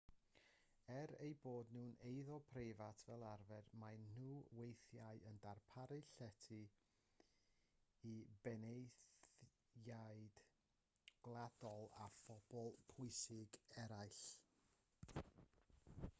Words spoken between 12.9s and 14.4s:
bwysig eraill